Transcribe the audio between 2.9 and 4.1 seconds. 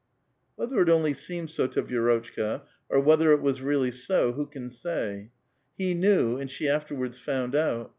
whether it was really